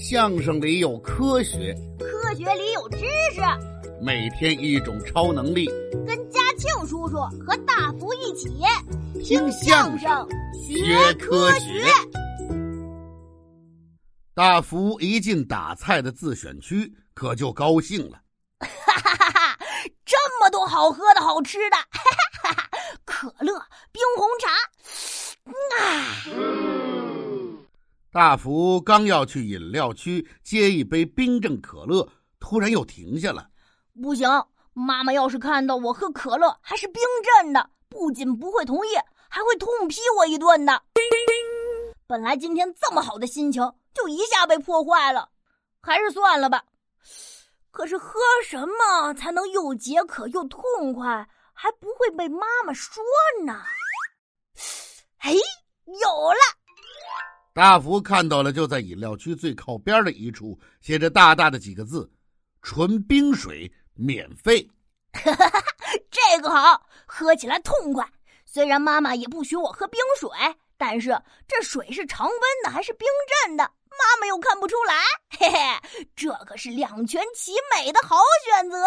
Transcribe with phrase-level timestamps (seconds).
[0.00, 2.98] 相声里有科学，科学里有知
[3.34, 3.40] 识。
[4.00, 5.66] 每天一种超能力，
[6.06, 8.48] 跟嘉庆叔叔和大福一起
[9.24, 11.84] 听相声学科学。
[14.34, 18.20] 大福一进打菜的自选区，可就高兴了。
[18.60, 19.58] 哈哈哈哈！
[20.04, 22.00] 这么多好喝的好吃的，哈
[22.40, 22.70] 哈哈哈！
[23.04, 23.60] 可乐、
[23.90, 24.48] 冰红茶，
[25.82, 26.14] 啊！
[28.10, 32.08] 大福刚要去饮料区接一杯冰镇可乐，
[32.40, 33.46] 突然又停下了。
[34.00, 34.26] 不行，
[34.72, 38.90] 妈妈要是看到我喝可乐还是冰镇的，不仅不会同意，
[39.28, 40.82] 还会痛批我一顿的。
[42.06, 45.28] 本来今天这么好的心情，就一下被破坏了，
[45.82, 46.64] 还是算了吧。
[47.70, 53.04] 可是喝什么才能又解渴又痛快，还不会被妈妈说
[53.44, 53.62] 呢？
[55.20, 55.32] 哎，
[55.84, 56.57] 有了！
[57.52, 62.10] 大福看到了，就在饮料区最靠边的一处，写着大大的几个字
[62.62, 64.68] ：“纯冰水免费。
[66.10, 68.06] ”这个好，喝起来痛快。
[68.44, 70.30] 虽然妈妈也不许我喝冰水。
[70.80, 71.08] 但是
[71.48, 73.08] 这水是常温的还是冰
[73.44, 73.64] 镇的？
[73.64, 74.94] 妈妈又看不出来，
[75.36, 75.58] 嘿嘿，
[76.14, 78.78] 这可是两全其美的好选择。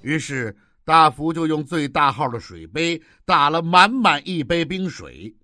[0.00, 5.34] 于是大福就用最大号的水杯打了满满一杯冰水，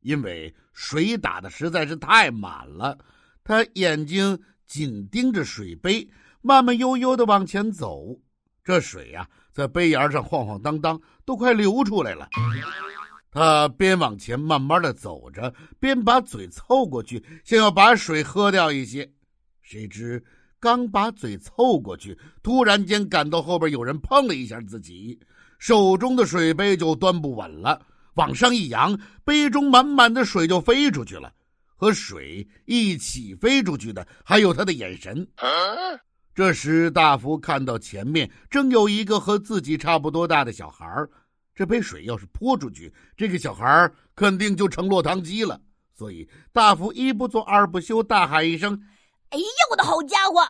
[0.00, 2.98] 因为水打的实在是太满了，
[3.44, 6.08] 他眼睛紧盯着水杯，
[6.40, 8.18] 慢慢悠悠的往前走。
[8.64, 12.28] 这水呀，在杯沿上晃晃荡荡，都快流出来了。
[13.30, 19.10] 他边往前慢慢的走着，边把嘴凑过去，想要把水喝掉一些。
[19.60, 20.22] 谁知
[20.62, 25.18] 刚把嘴凑过去，突然间感到后边有人碰了一下自己，
[25.58, 31.32] 手中的水杯就端不稳了，往上一扬，杯中满满的水就飞出去了。
[31.74, 35.26] 和水一起飞出去的，还有他的眼神。
[36.32, 40.86] 这时，大福看到前面正有一个和自己差不多大的小孩
[41.56, 45.60] 这杯水要是泼出去，这个小孩肯定就成落汤鸡了。
[45.92, 48.80] 所以，大福一不做二不休，大喊一声
[49.32, 50.46] ：“哎呀，我的好家伙！”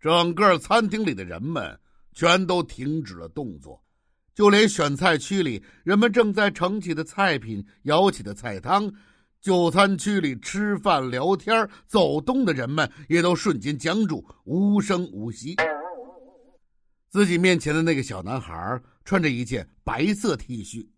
[0.00, 1.76] 整个餐厅里的人们
[2.12, 3.82] 全都停止了动作，
[4.32, 8.92] 就连选菜区里人们正在盛起的菜品、舀起的菜汤。
[9.40, 15.54] 就餐区里吃饭、聊天、走动的人们也都瞬间僵住，无声无息。
[17.08, 20.88] 自己面前的那个小男孩穿着一件白色 T 恤，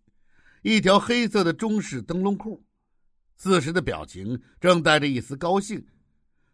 [0.63, 2.63] 一条黑色的中式灯笼裤，
[3.39, 5.87] 此时的表情正带着一丝高兴，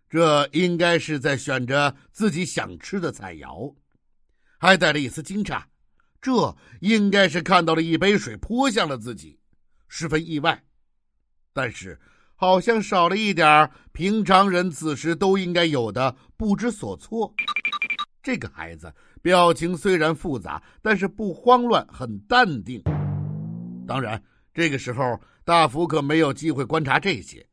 [0.08, 3.74] 这应该是在选着自己想吃的菜肴，
[4.60, 5.64] 还带着一丝惊诧，
[6.22, 9.40] 这应该是看到了一杯水泼向了自己，
[9.88, 10.64] 十分意外。
[11.54, 12.00] 但是，
[12.36, 17.34] 好像少了一点平常人此时都应该有的不知所措。
[18.22, 22.80] 这个孩子表情虽然复杂，但是不慌乱，很淡定。
[23.88, 24.22] 当然，
[24.54, 27.48] 这个时候大福可没有机会观察这些，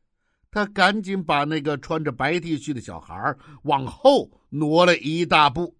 [0.49, 5.77] 他赶紧把那个穿着白 T 恤的小孩往后挪了一大步，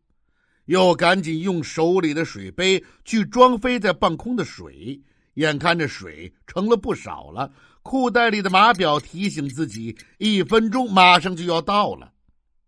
[0.65, 5.01] 又赶紧用手里的水杯去装飞在半空的水。
[5.33, 7.51] 眼看着水盛了不少了。
[7.81, 12.13] 裤袋里的码表提醒自己，一分钟马上就要到了。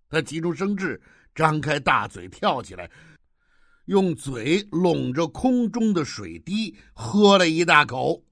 [0.09, 0.99] 他急中生智，
[1.35, 2.89] 张开大嘴跳起来，
[3.85, 8.23] 用嘴拢着空中的水滴喝了一大口。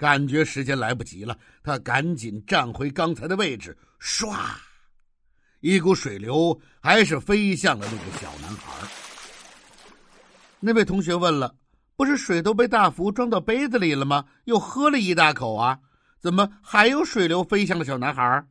[0.00, 4.34] 感觉时间来不及了，他赶紧站回刚才的位置，唰，
[5.60, 8.88] 一股水流还是飞向了那个小男孩。
[10.58, 11.54] 那位同学问了
[11.96, 14.24] ：“不是水都被大福装到杯子里了吗？
[14.44, 15.78] 又喝了一大口啊？”
[16.18, 18.46] 怎么还有水流飞向了小男孩？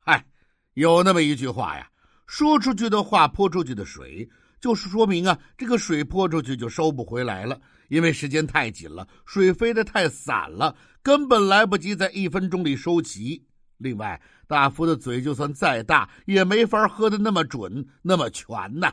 [0.00, 0.26] 嗨，
[0.74, 1.88] 有那么一句话呀，
[2.26, 4.28] 说出去的话泼出去的水，
[4.60, 7.58] 就是说明啊，这个水泼出去就收不回来了，
[7.88, 13.46] 因为时间太紧了，水飞得太散了，根本来不及在一分钟里收齐。
[13.78, 18.92] 另外，大福的嘴就算再大，也没法喝的那么准、那么全呐。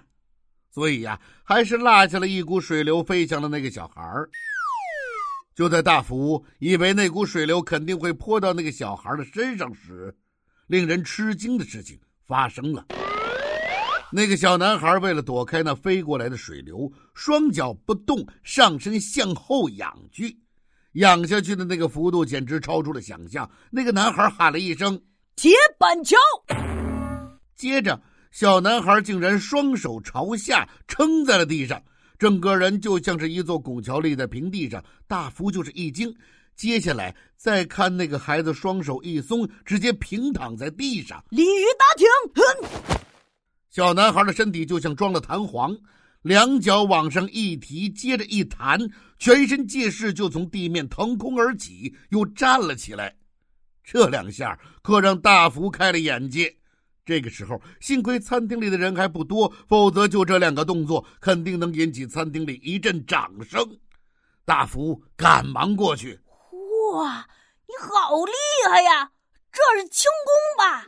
[0.72, 4.30] 所以呀，还是落下了一股水流飞向了那个小孩儿。
[5.54, 10.16] 就在大福以为那股水流肯定会泼到那个小孩的身上时，
[10.68, 12.86] 令人吃惊的事情发生了。
[14.14, 20.38] 那个小男孩为了躲开那飞过来的水流，双脚不动，上身向后仰去，
[20.94, 23.50] 仰下去的那个幅度简直超出了想象。
[23.70, 25.02] 那个男孩喊了一声
[25.38, 26.18] “铁板桥”，
[27.56, 31.82] 接着小男孩竟然双手朝下撑在了地上。
[32.20, 36.14] 整个人就像是一座拱桥立在平地上，大福就是一惊，
[36.56, 41.24] 接下来再看那个孩子，双手一松，直接平躺在地上。
[41.30, 42.06] 鲤鱼打挺，
[42.36, 42.91] 哼！
[43.72, 45.74] 小男孩的身体就像装了弹簧，
[46.24, 48.78] 两脚往上一提，接着一弹，
[49.18, 53.16] 全身借势就从地面腾空而起，又站了起来。
[53.82, 56.54] 这两下可让大福开了眼界。
[57.06, 63.66] 这个时候，幸亏餐厅里的人还不多，否则就这两个动作，肯定能引起餐厅里一阵掌声。
[64.44, 66.20] 大福赶忙过去。
[66.94, 67.26] 哇，
[67.66, 68.34] 你好厉
[68.70, 69.12] 害呀！
[69.50, 70.86] 这是轻功吧？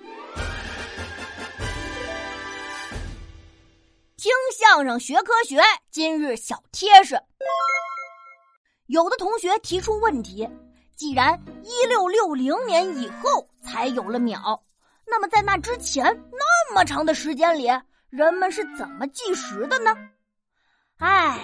[4.23, 5.61] 听相声学科学，
[5.91, 7.21] 今日小贴士。
[8.87, 10.47] 有的同学提出问题：
[10.95, 14.63] 既然一六六零年以后才有了秒，
[15.05, 17.67] 那么在那之前那么长的时间里，
[18.09, 19.93] 人们是怎么计时的呢？
[20.99, 21.37] 哎，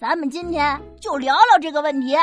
[0.00, 2.16] 咱们今天就聊聊这个问题。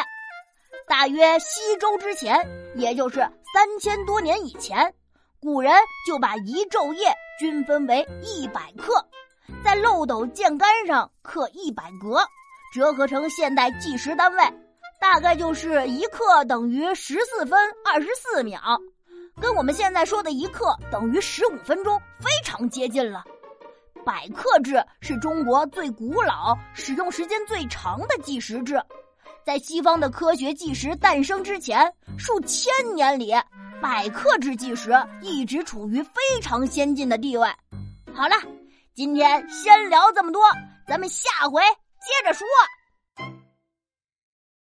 [0.87, 2.43] 大约西周之前，
[2.75, 3.17] 也就是
[3.53, 4.91] 三千多年以前，
[5.39, 5.71] 古人
[6.07, 9.07] 就把一昼夜均分为一百克，
[9.63, 12.21] 在漏斗箭杆上刻一百格，
[12.73, 14.43] 折合成现代计时单位，
[14.99, 18.59] 大概就是一克等于十四分二十四秒，
[19.39, 23.23] 跟我们现在说的一克等于十五分钟非常接近了。
[24.03, 28.81] 百克制是中国最古老、使用时间最长的计时制。
[29.45, 33.33] 在西方的科学计时诞生之前，数千年里，
[33.79, 37.47] 百克制计时一直处于非常先进的地位。
[38.13, 38.35] 好了，
[39.01, 40.43] 今天先聊这么多，
[40.87, 42.45] 咱们下回接着说。